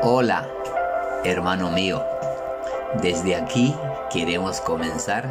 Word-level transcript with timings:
Hola, 0.00 0.48
hermano 1.24 1.72
mío. 1.72 2.00
Desde 3.02 3.34
aquí 3.34 3.74
queremos 4.12 4.60
comenzar 4.60 5.26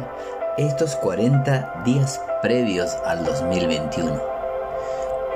estos 0.58 0.94
40 0.96 1.84
días 1.86 2.20
previos 2.42 2.94
al 3.06 3.24
2021. 3.24 4.20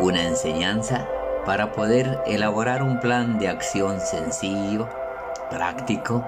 Una 0.00 0.22
enseñanza 0.24 1.08
para 1.46 1.72
poder 1.72 2.20
elaborar 2.26 2.82
un 2.82 3.00
plan 3.00 3.38
de 3.38 3.48
acción 3.48 4.02
sencillo, 4.02 4.86
práctico, 5.48 6.22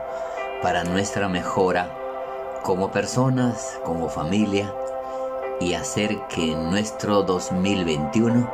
para 0.62 0.82
nuestra 0.82 1.28
mejora 1.28 1.90
como 2.62 2.90
personas, 2.90 3.78
como 3.84 4.08
familia 4.08 4.72
y 5.60 5.74
hacer 5.74 6.18
que 6.28 6.54
nuestro 6.56 7.22
2021 7.22 8.50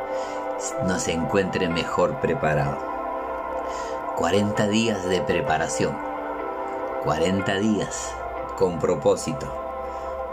nos 0.88 1.06
encuentre 1.06 1.68
mejor 1.68 2.18
preparado. 2.18 2.89
40 4.21 4.69
días 4.69 5.09
de 5.09 5.23
preparación, 5.23 5.97
40 7.05 7.55
días 7.55 8.12
con 8.59 8.78
propósito. 8.78 9.51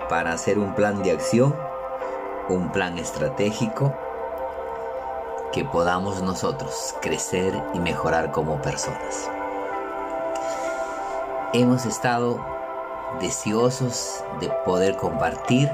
Para 0.10 0.34
hacer 0.34 0.60
un 0.60 0.76
plan 0.76 1.02
de 1.04 1.12
acción, 1.12 1.56
un 2.50 2.70
plan 2.74 2.98
estratégico 2.98 3.94
que 5.54 5.64
podamos 5.64 6.22
nosotros 6.22 6.96
crecer 7.02 7.54
y 7.74 7.80
mejorar 7.80 8.32
como 8.34 8.62
personas. 8.62 9.32
Hemos 11.54 11.86
estado 11.86 12.46
deseosos 13.22 14.22
de 14.42 14.50
poder 14.66 14.98
compartir 14.98 15.72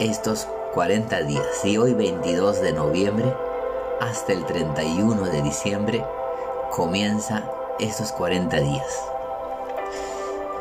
estos 0.00 0.48
40 0.74 1.20
días. 1.22 1.64
Y 1.64 1.78
hoy 1.78 1.94
22 1.94 2.60
de 2.60 2.72
noviembre 2.72 3.32
hasta 4.00 4.32
el 4.32 4.44
31 4.44 5.22
de 5.26 5.42
diciembre 5.42 6.04
comienza 6.70 7.42
estos 7.80 8.12
40 8.12 8.60
días. 8.60 9.02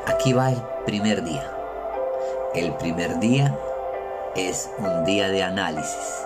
Aquí 0.08 0.34
va 0.34 0.50
el 0.50 0.62
primer 0.86 1.24
día. 1.24 1.50
El 2.56 2.74
primer 2.76 3.20
día 3.20 3.56
es 4.36 4.72
un 4.80 5.06
día 5.06 5.30
de 5.30 5.44
análisis, 5.44 6.26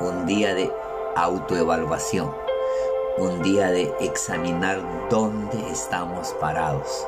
un 0.00 0.26
día 0.26 0.52
de 0.54 0.72
autoevaluación, 1.14 2.34
un 3.18 3.42
día 3.42 3.70
de 3.70 3.94
examinar 4.00 4.80
dónde 5.08 5.70
estamos 5.70 6.34
parados, 6.40 7.06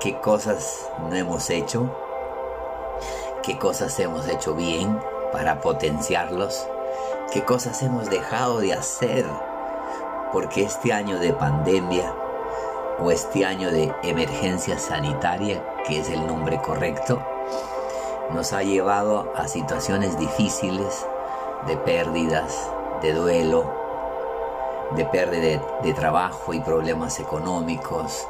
qué 0.00 0.18
cosas 0.20 0.88
no 1.10 1.14
hemos 1.14 1.50
hecho, 1.50 1.90
qué 3.42 3.58
cosas 3.58 3.98
hemos 4.00 4.26
hecho 4.26 4.54
bien 4.54 4.98
para 5.32 5.60
potenciarlos, 5.60 6.66
qué 7.30 7.44
cosas 7.44 7.82
hemos 7.82 8.08
dejado 8.08 8.60
de 8.60 8.72
hacer 8.72 9.26
porque 10.32 10.62
este 10.62 10.92
año 10.92 11.18
de 11.18 11.32
pandemia 11.32 12.12
o 12.98 13.10
este 13.10 13.44
año 13.44 13.70
de 13.70 13.92
emergencia 14.02 14.78
sanitaria, 14.78 15.62
que 15.86 16.00
es 16.00 16.08
el 16.08 16.26
nombre 16.26 16.60
correcto, 16.60 17.20
nos 18.32 18.52
ha 18.52 18.62
llevado 18.62 19.32
a 19.36 19.46
situaciones 19.48 20.18
difíciles 20.18 21.06
de 21.66 21.76
pérdidas, 21.76 22.70
de 23.02 23.12
duelo, 23.12 23.86
de 24.94 25.04
pérdida 25.04 25.62
de, 25.82 25.92
trabajo 25.92 26.54
y 26.54 26.60
problemas 26.60 27.18
económicos, 27.18 28.26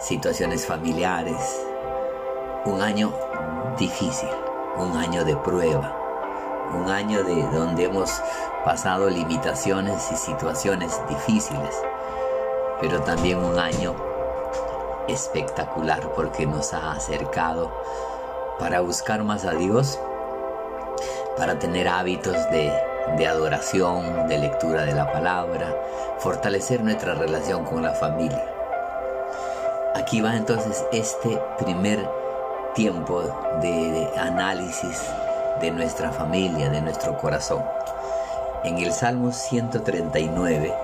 situaciones 0.00 0.66
familiares. 0.66 1.64
Un 2.64 2.82
año 2.82 3.12
difícil, 3.78 4.28
un 4.76 4.96
año 4.96 5.24
de 5.24 5.36
prueba, 5.36 5.96
un 6.74 6.90
año 6.90 7.22
de 7.24 7.42
donde 7.48 7.84
hemos 7.84 8.10
pasado 8.64 9.08
limitaciones 9.08 10.10
y 10.10 10.16
situaciones 10.16 11.00
difíciles, 11.08 11.74
pero 12.80 13.00
también 13.02 13.38
un 13.38 13.58
año 13.58 13.94
espectacular 15.08 16.12
porque 16.14 16.46
nos 16.46 16.72
ha 16.74 16.92
acercado 16.92 17.70
para 18.58 18.80
buscar 18.80 19.22
más 19.22 19.44
a 19.44 19.52
Dios, 19.52 19.98
para 21.36 21.58
tener 21.58 21.88
hábitos 21.88 22.34
de, 22.50 22.72
de 23.16 23.26
adoración, 23.26 24.26
de 24.28 24.38
lectura 24.38 24.84
de 24.84 24.94
la 24.94 25.12
palabra, 25.12 25.74
fortalecer 26.18 26.82
nuestra 26.82 27.14
relación 27.14 27.64
con 27.64 27.82
la 27.82 27.92
familia. 27.92 28.44
Aquí 29.94 30.20
va 30.20 30.36
entonces 30.36 30.84
este 30.92 31.40
primer 31.58 32.08
tiempo 32.74 33.22
de, 33.62 33.70
de 33.70 34.18
análisis 34.18 35.08
de 35.60 35.70
nuestra 35.70 36.12
familia, 36.12 36.68
de 36.68 36.80
nuestro 36.82 37.16
corazón. 37.16 37.64
En 38.64 38.78
el 38.78 38.92
Salmo 38.92 39.32
139, 39.32 40.74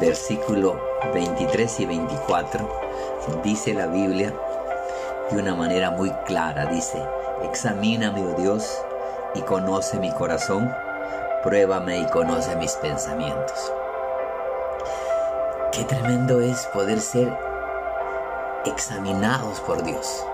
versículo 0.00 0.80
23 1.12 1.80
y 1.80 1.86
24, 1.86 2.80
dice 3.44 3.74
la 3.74 3.86
Biblia 3.86 4.32
de 5.30 5.38
una 5.38 5.54
manera 5.54 5.90
muy 5.90 6.10
clara, 6.24 6.66
dice, 6.66 7.02
examíname, 7.42 8.24
oh 8.24 8.40
Dios, 8.40 8.82
y 9.34 9.42
conoce 9.42 9.98
mi 9.98 10.12
corazón, 10.12 10.72
pruébame 11.42 11.98
y 11.98 12.06
conoce 12.06 12.56
mis 12.56 12.72
pensamientos. 12.74 13.72
Qué 15.72 15.84
tremendo 15.84 16.40
es 16.40 16.66
poder 16.66 17.00
ser 17.00 17.36
examinados 18.64 19.60
por 19.60 19.82
Dios, 19.82 20.24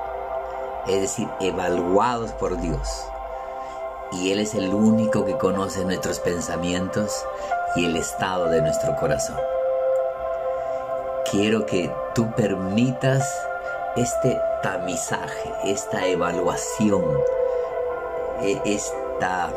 es 0.86 1.00
decir, 1.00 1.28
evaluados 1.40 2.32
por 2.32 2.58
Dios 2.60 3.11
y 4.12 4.30
Él 4.30 4.40
es 4.40 4.54
el 4.54 4.74
único 4.74 5.24
que 5.24 5.38
conoce 5.38 5.84
nuestros 5.84 6.20
pensamientos 6.20 7.24
y 7.76 7.86
el 7.86 7.96
estado 7.96 8.48
de 8.48 8.60
nuestro 8.60 8.94
corazón. 8.96 9.36
Quiero 11.30 11.64
que 11.64 11.90
tú 12.14 12.30
permitas 12.32 13.26
este 13.96 14.38
tamizaje, 14.62 15.52
esta 15.64 16.06
evaluación, 16.06 17.04
e, 18.42 18.60
esta, 18.66 19.50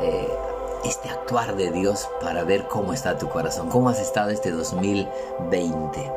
eh, 0.00 0.28
este 0.84 1.10
actuar 1.10 1.54
de 1.54 1.70
Dios 1.70 2.08
para 2.20 2.42
ver 2.42 2.66
cómo 2.66 2.92
está 2.92 3.16
tu 3.18 3.28
corazón, 3.28 3.68
cómo 3.68 3.88
has 3.88 4.00
estado 4.00 4.30
este 4.30 4.50
2020. 4.50 6.12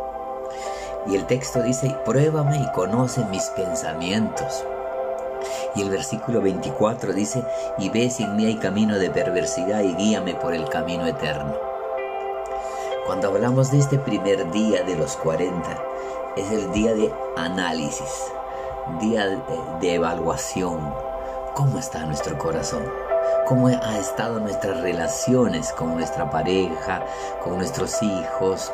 Y 1.08 1.16
el 1.16 1.26
texto 1.28 1.62
dice, 1.62 1.96
pruébame 2.04 2.58
y 2.58 2.72
conoce 2.72 3.24
mis 3.26 3.46
pensamientos 3.50 4.66
y 5.76 5.82
el 5.82 5.90
versículo 5.90 6.42
24 6.42 7.14
dice, 7.14 7.44
y 7.78 7.90
ve 7.90 8.10
si 8.10 8.24
en 8.24 8.36
mí 8.36 8.46
hay 8.46 8.56
camino 8.56 8.98
de 8.98 9.10
perversidad 9.10 9.82
y 9.82 9.94
guíame 9.96 10.36
por 10.36 10.54
el 10.54 10.68
camino 10.70 11.06
eterno. 11.06 11.56
Cuando 13.06 13.30
hablamos 13.30 13.72
de 13.72 13.80
este 13.80 13.98
primer 13.98 14.52
día 14.52 14.84
de 14.84 14.96
los 14.96 15.16
40, 15.16 15.78
es 16.36 16.52
el 16.52 16.72
día 16.72 16.94
de 16.94 17.12
análisis, 17.38 18.32
día 19.00 19.26
de, 19.80 19.94
evaluación. 19.96 20.94
¿Cómo 21.56 21.80
está 21.80 22.06
nuestro 22.06 22.38
corazón? 22.38 22.84
¿Cómo 23.48 23.68
ha 23.68 23.98
estado 23.98 24.40
nuestras 24.40 24.82
relaciones 24.82 25.72
con 25.72 25.96
nuestra 25.96 26.30
pareja, 26.30 27.02
con 27.44 27.58
nuestros 27.58 28.04
hijos? 28.04 28.72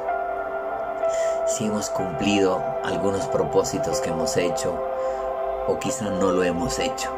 Si 1.46 1.66
hemos 1.66 1.90
cumplido 1.90 2.60
algunos 2.84 3.28
propósitos 3.28 4.00
que 4.02 4.10
hemos 4.10 4.36
hecho, 4.36 4.74
o 5.68 5.80
quizá 5.80 6.10
no 6.10 6.32
lo 6.32 6.44
hemos 6.44 6.80
hecho. 6.80 7.10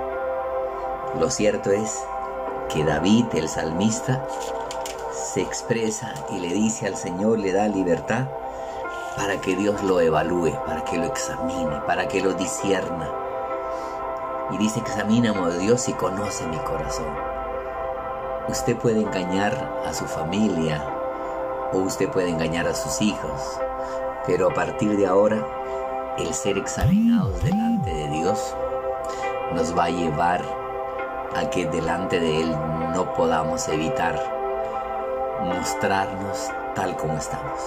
Lo 1.19 1.29
cierto 1.29 1.71
es 1.71 2.03
que 2.69 2.83
David, 2.83 3.25
el 3.33 3.47
salmista, 3.47 4.25
se 5.13 5.41
expresa 5.41 6.13
y 6.29 6.39
le 6.39 6.49
dice 6.49 6.87
al 6.87 6.95
Señor, 6.95 7.39
le 7.39 7.53
da 7.53 7.67
libertad 7.67 8.25
para 9.15 9.39
que 9.39 9.55
Dios 9.55 9.81
lo 9.83 10.01
evalúe, 10.01 10.51
para 10.65 10.83
que 10.83 10.97
lo 10.97 11.05
examine, 11.05 11.81
para 11.87 12.07
que 12.07 12.21
lo 12.21 12.33
disierna. 12.33 13.09
Y 14.51 14.57
dice, 14.57 14.79
examíname, 14.79 15.39
oh 15.39 15.51
Dios, 15.51 15.87
y 15.87 15.93
conoce 15.93 16.45
mi 16.47 16.57
corazón. 16.57 17.07
Usted 18.47 18.75
puede 18.77 19.01
engañar 19.01 19.81
a 19.85 19.93
su 19.93 20.05
familia 20.05 20.83
o 21.73 21.79
usted 21.79 22.09
puede 22.09 22.29
engañar 22.29 22.67
a 22.67 22.75
sus 22.75 23.01
hijos, 23.01 23.59
pero 24.27 24.49
a 24.49 24.53
partir 24.53 24.95
de 24.97 25.07
ahora 25.07 25.64
el 26.17 26.33
ser 26.33 26.57
examinados 26.57 27.43
delante 27.43 27.93
de 27.93 28.07
Dios 28.09 28.55
nos 29.53 29.77
va 29.77 29.85
a 29.85 29.89
llevar 29.89 30.41
a 31.35 31.49
que 31.49 31.65
delante 31.65 32.19
de 32.19 32.41
Él 32.41 32.55
no 32.93 33.13
podamos 33.13 33.67
evitar 33.67 34.15
mostrarnos 35.43 36.49
tal 36.73 36.95
como 36.95 37.17
estamos, 37.17 37.59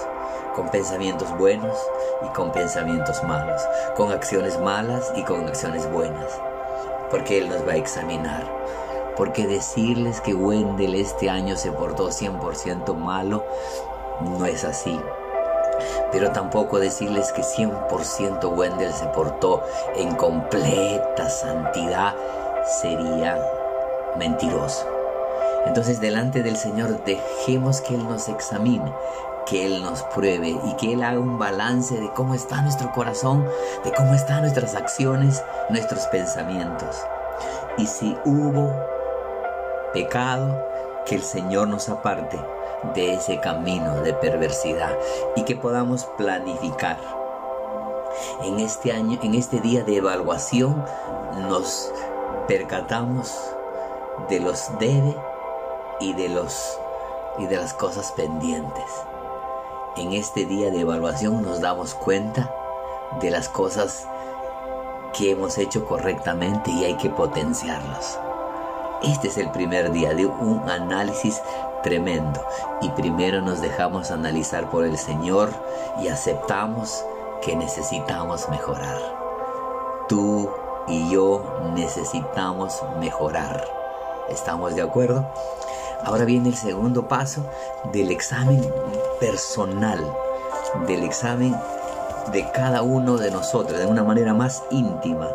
con 0.55 0.69
pensamientos 0.69 1.35
buenos 1.37 1.77
y 2.25 2.33
con 2.33 2.51
pensamientos 2.51 3.23
malos, 3.23 3.61
con 3.95 4.11
acciones 4.11 4.59
malas 4.59 5.11
y 5.15 5.23
con 5.23 5.47
acciones 5.47 5.89
buenas, 5.91 6.39
porque 7.11 7.37
Él 7.37 7.49
nos 7.49 7.67
va 7.67 7.73
a 7.73 7.77
examinar. 7.77 8.43
Porque 9.15 9.45
decirles 9.45 10.21
que 10.21 10.33
Wendell 10.33 10.95
este 10.95 11.29
año 11.29 11.57
se 11.57 11.71
portó 11.73 12.07
100% 12.07 12.95
malo 12.95 13.43
no 14.21 14.45
es 14.45 14.63
así 14.63 14.97
pero 16.11 16.31
tampoco 16.31 16.79
decirles 16.79 17.31
que 17.31 17.41
100% 17.41 18.55
Wendell 18.55 18.93
se 18.93 19.05
portó 19.07 19.63
en 19.95 20.15
completa 20.15 21.29
santidad 21.29 22.15
sería 22.81 23.37
mentiroso. 24.17 24.85
Entonces 25.65 25.99
delante 25.99 26.41
del 26.41 26.57
Señor 26.57 27.03
dejemos 27.03 27.81
que 27.81 27.95
Él 27.95 28.07
nos 28.07 28.29
examine. 28.29 28.93
que 29.45 29.65
Él 29.65 29.81
nos 29.81 30.03
pruebe 30.03 30.49
y 30.49 30.75
que 30.75 30.93
Él 30.93 31.01
haga 31.01 31.19
un 31.19 31.39
balance 31.39 31.99
de 31.99 32.11
cómo 32.11 32.35
está 32.35 32.61
nuestro 32.61 32.91
corazón, 32.91 33.47
de 33.83 33.91
cómo 33.91 34.13
están 34.13 34.41
nuestras 34.41 34.75
acciones, 34.75 35.43
nuestros 35.69 36.05
pensamientos. 36.07 37.03
Y 37.75 37.87
si 37.87 38.15
hubo 38.25 38.71
pecado, 39.91 40.63
que 41.07 41.15
el 41.15 41.23
Señor 41.23 41.67
nos 41.67 41.89
aparte 41.89 42.39
de 42.95 43.13
ese 43.13 43.39
camino 43.39 44.01
de 44.01 44.13
perversidad 44.13 44.97
y 45.35 45.43
que 45.43 45.55
podamos 45.55 46.05
planificar. 46.17 46.97
En 48.43 48.59
este 48.59 48.91
año, 48.91 49.19
en 49.21 49.35
este 49.35 49.59
día 49.59 49.83
de 49.83 49.97
evaluación, 49.97 50.83
nos 51.47 51.91
percatamos 52.47 53.33
de 54.29 54.39
los 54.39 54.77
debe 54.79 55.15
y 55.99 56.13
de 56.13 56.29
los 56.29 56.79
y 57.37 57.45
de 57.45 57.57
las 57.57 57.73
cosas 57.73 58.11
pendientes. 58.13 58.85
En 59.95 60.13
este 60.13 60.45
día 60.45 60.69
de 60.71 60.81
evaluación 60.81 61.41
nos 61.41 61.61
damos 61.61 61.93
cuenta 61.93 62.53
de 63.21 63.31
las 63.31 63.49
cosas 63.49 64.07
que 65.17 65.31
hemos 65.31 65.57
hecho 65.57 65.85
correctamente 65.85 66.71
y 66.71 66.85
hay 66.85 66.95
que 66.95 67.09
potenciarlas. 67.09 68.19
Este 69.03 69.29
es 69.29 69.37
el 69.37 69.49
primer 69.51 69.91
día 69.91 70.13
de 70.13 70.25
un 70.25 70.69
análisis 70.69 71.41
tremendo 71.83 72.43
y 72.81 72.89
primero 72.89 73.41
nos 73.41 73.61
dejamos 73.61 74.11
analizar 74.11 74.69
por 74.69 74.83
el 74.83 74.97
Señor 74.97 75.51
y 76.01 76.09
aceptamos 76.09 77.05
que 77.41 77.55
necesitamos 77.55 78.49
mejorar. 78.49 78.99
Tú 80.09 80.49
y 80.89 81.09
yo 81.09 81.41
necesitamos 81.75 82.83
mejorar. 82.99 83.65
¿Estamos 84.29 84.75
de 84.75 84.81
acuerdo? 84.81 85.25
Ahora 86.03 86.25
viene 86.25 86.49
el 86.49 86.55
segundo 86.57 87.07
paso 87.07 87.45
del 87.93 88.11
examen 88.11 88.61
personal, 89.21 90.03
del 90.87 91.03
examen 91.03 91.55
de 92.33 92.51
cada 92.51 92.81
uno 92.81 93.17
de 93.17 93.31
nosotros 93.31 93.79
de 93.79 93.85
una 93.85 94.03
manera 94.03 94.33
más 94.33 94.63
íntima. 94.71 95.29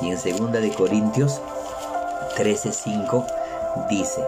Y 0.00 0.10
en 0.10 0.16
2 0.16 0.52
de 0.52 0.74
Corintios 0.74 1.40
13:5 2.36 3.24
dice, 3.88 4.24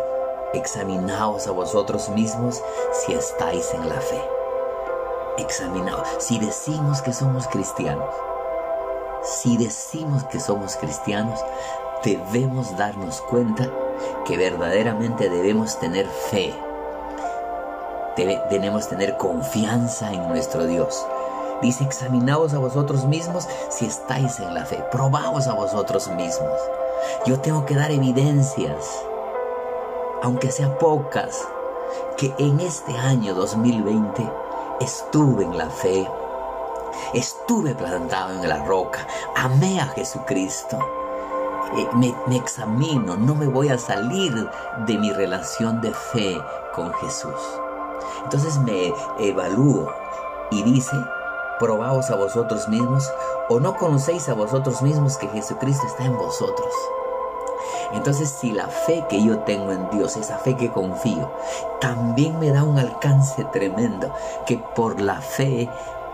examinaos 0.54 1.46
a 1.46 1.50
vosotros 1.50 2.08
mismos 2.10 2.62
si 2.92 3.12
estáis 3.12 3.72
en 3.74 3.88
la 3.88 4.00
fe. 4.00 4.20
Examinaos. 5.38 6.08
Si 6.18 6.38
decimos 6.38 7.02
que 7.02 7.12
somos 7.12 7.46
cristianos, 7.48 8.14
si 9.22 9.56
decimos 9.56 10.24
que 10.24 10.38
somos 10.38 10.76
cristianos, 10.76 11.40
debemos 12.04 12.76
darnos 12.76 13.20
cuenta 13.22 13.68
que 14.24 14.36
verdaderamente 14.36 15.28
debemos 15.28 15.78
tener 15.78 16.06
fe. 16.06 16.54
Debemos 18.16 18.88
tener 18.88 19.16
confianza 19.16 20.12
en 20.12 20.28
nuestro 20.28 20.64
Dios. 20.66 21.04
Dice, 21.60 21.84
examinaos 21.84 22.54
a 22.54 22.58
vosotros 22.58 23.04
mismos 23.04 23.46
si 23.68 23.86
estáis 23.86 24.38
en 24.40 24.54
la 24.54 24.64
fe. 24.64 24.82
Probaos 24.90 25.46
a 25.48 25.54
vosotros 25.54 26.08
mismos. 26.08 26.60
Yo 27.26 27.40
tengo 27.40 27.64
que 27.66 27.74
dar 27.74 27.90
evidencias, 27.90 29.04
aunque 30.22 30.50
sean 30.50 30.76
pocas, 30.78 31.46
que 32.16 32.34
en 32.38 32.60
este 32.60 32.96
año 32.96 33.34
2020 33.34 34.28
estuve 34.80 35.44
en 35.44 35.56
la 35.56 35.68
fe, 35.68 36.08
estuve 37.14 37.74
plantado 37.74 38.34
en 38.34 38.48
la 38.48 38.64
roca, 38.64 39.06
amé 39.34 39.80
a 39.80 39.86
Jesucristo. 39.86 40.78
Eh, 41.76 41.88
me, 41.94 42.14
me, 42.26 42.36
examino, 42.36 43.16
no 43.16 43.34
me 43.34 43.46
voy 43.46 43.68
a 43.70 43.78
salir 43.78 44.48
de 44.86 44.98
mi 44.98 45.12
relación 45.12 45.80
de 45.80 45.92
fe 45.92 46.40
con 46.74 46.92
Jesús. 46.94 47.60
Entonces 48.22 48.56
me 48.58 48.92
evalúo 49.18 49.92
y 50.50 50.62
dice, 50.62 50.96
probaos 51.58 52.10
a 52.10 52.16
vosotros 52.16 52.68
mismos 52.68 53.10
o 53.48 53.60
no 53.60 53.76
conocéis 53.76 54.28
a 54.28 54.34
vosotros 54.34 54.82
mismos 54.82 55.16
que 55.16 55.28
Jesucristo 55.28 55.86
está 55.86 56.04
en 56.04 56.16
vosotros. 56.16 56.72
Entonces, 57.92 58.30
si 58.30 58.52
la 58.52 58.66
fe 58.68 59.04
que 59.08 59.22
yo 59.22 59.38
tengo 59.40 59.72
en 59.72 59.88
Dios, 59.90 60.16
esa 60.16 60.38
fe 60.38 60.56
que 60.56 60.70
confío, 60.70 61.30
también 61.80 62.38
me 62.38 62.50
da 62.50 62.62
un 62.64 62.78
alcance 62.78 63.44
tremendo, 63.52 64.12
que 64.44 64.58
por 64.58 65.00
la 65.00 65.20
fe 65.20 65.68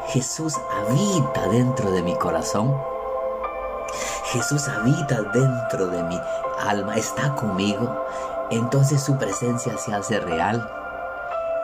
Jesús 0.08 0.54
habita 0.70 1.48
dentro 1.48 1.90
de 1.90 2.02
mi 2.02 2.14
corazón, 2.16 2.76
Jesús 4.26 4.68
habita 4.68 5.22
dentro 5.22 5.88
de 5.88 6.02
mi 6.04 6.20
alma, 6.60 6.96
está 6.96 7.34
conmigo, 7.34 8.06
entonces 8.50 9.02
su 9.02 9.16
presencia 9.16 9.76
se 9.78 9.94
hace 9.94 10.20
real. 10.20 10.70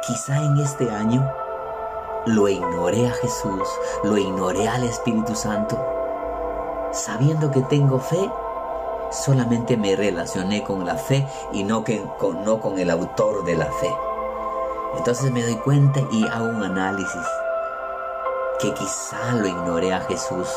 Quizá 0.07 0.37
en 0.39 0.59
este 0.59 0.91
año 0.91 1.31
lo 2.29 2.49
ignoré 2.49 3.09
a 3.09 3.13
Jesús, 3.13 3.69
lo 4.05 4.17
ignoré 4.17 4.69
al 4.69 4.85
Espíritu 4.85 5.35
Santo, 5.35 5.79
sabiendo 6.93 7.51
que 7.51 7.63
tengo 7.63 7.99
fe 7.99 8.31
solamente 9.11 9.77
me 9.77 9.97
relacioné 9.97 10.63
con 10.63 10.85
la 10.85 10.97
fe 10.97 11.27
y 11.53 11.65
no, 11.65 11.83
con 11.83 12.79
el 12.79 12.91
autor 12.91 13.45
de 13.45 13.57
la 13.57 13.67
fe. 13.67 13.91
Entonces 14.97 15.31
me 15.33 15.43
doy 15.43 15.57
cuenta 15.57 16.01
y 16.11 16.27
hago 16.29 16.49
un 16.49 16.63
análisis 16.63 17.27
que 18.61 18.75
quizá 18.75 19.35
lo 19.35 19.47
ignoré 19.47 19.93
a 19.95 20.01
Jesús 20.01 20.49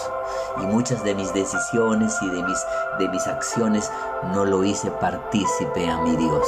y 0.57 0.65
muchas 0.65 1.03
de 1.03 1.13
mis 1.13 1.33
decisiones 1.33 2.17
y 2.21 2.29
de 2.29 2.43
mis, 2.43 2.65
de 2.97 3.09
mis 3.09 3.27
acciones 3.27 3.91
no 4.33 4.43
lo 4.45 4.63
hice 4.63 4.89
partícipe 4.89 5.87
a 5.87 5.97
mi 6.01 6.15
Dios. 6.15 6.47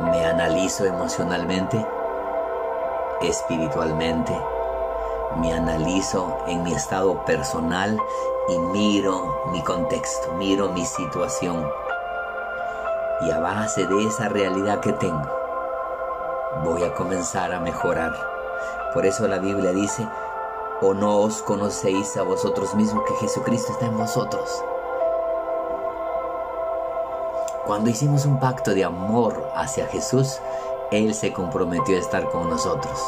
Me 0.00 0.24
analizo 0.24 0.86
emocionalmente, 0.86 1.86
espiritualmente, 3.22 4.36
me 5.36 5.52
analizo 5.52 6.38
en 6.46 6.62
mi 6.62 6.72
estado 6.72 7.24
personal 7.24 7.98
y 8.48 8.58
miro 8.58 9.42
mi 9.52 9.62
contexto, 9.62 10.32
miro 10.32 10.70
mi 10.72 10.84
situación. 10.84 11.68
Y 13.22 13.30
a 13.30 13.38
base 13.38 13.86
de 13.86 14.06
esa 14.06 14.28
realidad 14.28 14.80
que 14.80 14.92
tengo, 14.94 15.28
voy 16.64 16.82
a 16.82 16.94
comenzar 16.94 17.52
a 17.52 17.60
mejorar. 17.60 18.12
Por 18.94 19.06
eso 19.06 19.28
la 19.28 19.38
Biblia 19.38 19.72
dice, 19.72 20.08
o 20.80 20.94
no 20.94 21.18
os 21.18 21.42
conocéis 21.42 22.16
a 22.16 22.22
vosotros 22.22 22.74
mismos 22.74 23.04
que 23.06 23.14
Jesucristo 23.16 23.72
está 23.72 23.86
en 23.86 23.98
vosotros. 23.98 24.64
Cuando 27.66 27.90
hicimos 27.90 28.24
un 28.24 28.40
pacto 28.40 28.74
de 28.74 28.84
amor 28.84 29.48
hacia 29.54 29.86
Jesús, 29.86 30.40
Él 30.90 31.14
se 31.14 31.32
comprometió 31.32 31.96
a 31.96 32.00
estar 32.00 32.28
con 32.30 32.48
nosotros. 32.48 32.98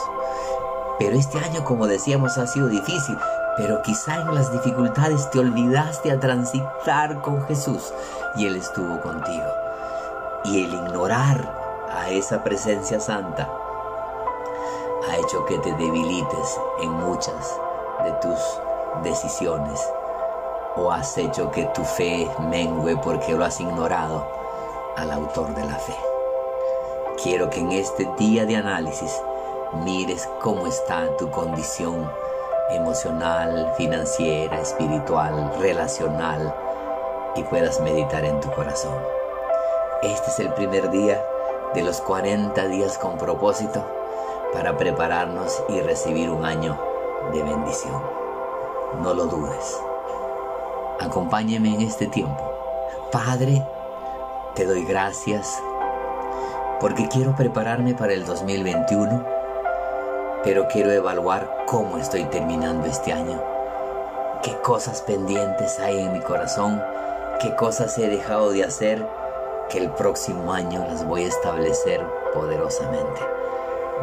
Pero 0.98 1.17
este 1.17 1.39
año, 1.39 1.65
como 1.65 1.86
decíamos, 1.86 2.39
ha 2.39 2.46
sido 2.46 2.69
difícil. 2.69 3.17
Pero 3.56 3.82
quizá 3.82 4.17
en 4.22 4.34
las 4.34 4.53
dificultades 4.53 5.31
te 5.31 5.41
olvidaste 5.41 6.10
a 6.10 6.20
transitar 6.20 7.20
con 7.20 7.43
Jesús 7.46 7.93
y 8.36 8.46
Él 8.46 8.56
estuvo 8.56 9.01
contigo. 9.01 9.46
Y 10.44 10.65
el 10.65 10.72
ignorar 10.72 11.89
a 11.91 12.08
esa 12.08 12.43
presencia 12.43 12.98
santa 12.98 13.51
ha 15.08 15.17
hecho 15.17 15.44
que 15.44 15.58
te 15.58 15.72
debilites 15.74 16.58
en 16.81 16.91
muchas 16.91 17.58
de 18.05 18.12
tus 18.22 18.39
decisiones 19.03 19.81
o 20.77 20.91
has 20.91 21.19
hecho 21.19 21.51
que 21.51 21.65
tu 21.74 21.84
fe 21.84 22.31
mengue 22.48 22.96
porque 22.96 23.32
lo 23.32 23.44
has 23.44 23.60
ignorado 23.60 24.27
al 24.96 25.10
autor 25.10 25.55
de 25.55 25.65
la 25.65 25.77
fe. 25.77 26.11
Quiero 27.22 27.50
que 27.50 27.60
en 27.60 27.70
este 27.70 28.08
día 28.19 28.44
de 28.46 28.56
análisis 28.56 29.22
mires 29.84 30.29
cómo 30.41 30.67
está 30.67 31.06
tu 31.19 31.31
condición 31.31 32.10
emocional, 32.70 33.72
financiera, 33.76 34.60
espiritual, 34.60 35.52
relacional 35.60 36.52
y 37.36 37.44
puedas 37.44 37.81
meditar 37.81 38.24
en 38.24 38.41
tu 38.41 38.50
corazón. 38.50 38.96
Este 40.02 40.31
es 40.31 40.41
el 40.41 40.52
primer 40.55 40.91
día 40.91 41.24
de 41.74 41.82
los 41.82 42.00
40 42.00 42.67
días 42.67 42.98
con 42.98 43.17
propósito 43.19 43.86
para 44.52 44.76
prepararnos 44.76 45.62
y 45.69 45.81
recibir 45.81 46.29
un 46.29 46.44
año 46.44 46.76
de 47.32 47.41
bendición. 47.41 48.02
No 49.00 49.14
lo 49.14 49.26
dudes. 49.26 49.81
Acompáñeme 50.98 51.72
en 51.72 51.82
este 51.82 52.08
tiempo. 52.08 52.43
Padre, 53.12 53.64
te 54.56 54.67
doy 54.67 54.84
gracias 54.84 55.62
porque 56.82 57.08
quiero 57.08 57.34
prepararme 57.34 57.94
para 57.94 58.12
el 58.12 58.27
2021 58.27 59.41
pero 60.43 60.67
quiero 60.67 60.91
evaluar 60.91 61.65
cómo 61.67 61.98
estoy 61.98 62.24
terminando 62.24 62.86
este 62.86 63.12
año. 63.12 63.41
¿Qué 64.43 64.56
cosas 64.60 65.03
pendientes 65.03 65.79
hay 65.79 66.01
en 66.01 66.12
mi 66.12 66.20
corazón? 66.20 66.82
¿Qué 67.41 67.55
cosas 67.55 67.96
he 67.98 68.08
dejado 68.08 68.51
de 68.51 68.65
hacer 68.65 69.06
que 69.70 69.79
el 69.79 69.91
próximo 69.91 70.53
año 70.53 70.81
las 70.81 71.06
voy 71.06 71.24
a 71.24 71.29
establecer 71.29 72.05
poderosamente? 72.34 73.20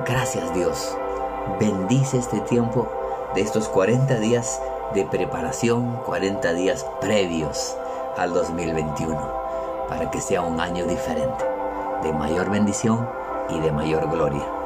Gracias 0.06 0.54
Dios. 0.54 0.96
Bendice 1.60 2.18
este 2.18 2.40
tiempo 2.42 2.88
de 3.36 3.42
estos 3.42 3.68
40 3.68 4.16
días 4.20 4.62
de 4.94 5.04
preparación, 5.04 5.98
40 6.06 6.54
días 6.54 6.86
previos 7.02 7.76
al 8.18 8.34
2021, 8.34 9.18
para 9.90 10.10
que 10.10 10.22
sea 10.22 10.42
un 10.42 10.60
año 10.62 10.86
diferente, 10.86 11.49
de 12.04 12.14
mayor 12.14 12.50
bendición 12.50 13.08
y 13.50 13.60
de 13.60 13.72
mayor 13.72 14.10
gloria. 14.10 14.59